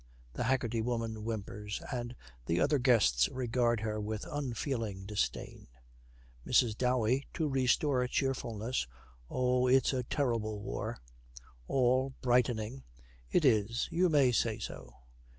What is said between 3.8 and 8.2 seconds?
her with unfeeling disdain. MRS. DOWEY, to restore